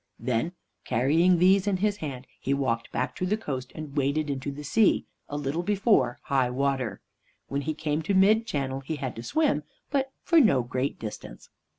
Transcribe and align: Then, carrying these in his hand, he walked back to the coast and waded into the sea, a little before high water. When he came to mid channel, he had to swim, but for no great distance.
Then, 0.17 0.53
carrying 0.83 1.37
these 1.37 1.67
in 1.67 1.77
his 1.77 1.97
hand, 1.97 2.25
he 2.39 2.55
walked 2.55 2.91
back 2.91 3.15
to 3.17 3.25
the 3.27 3.37
coast 3.37 3.71
and 3.75 3.95
waded 3.95 4.31
into 4.31 4.51
the 4.51 4.63
sea, 4.63 5.05
a 5.29 5.37
little 5.37 5.61
before 5.61 6.17
high 6.23 6.49
water. 6.49 7.01
When 7.49 7.61
he 7.61 7.75
came 7.75 8.01
to 8.01 8.15
mid 8.15 8.47
channel, 8.47 8.79
he 8.79 8.95
had 8.95 9.15
to 9.17 9.21
swim, 9.21 9.61
but 9.91 10.11
for 10.23 10.39
no 10.39 10.63
great 10.63 10.97
distance. 10.97 11.49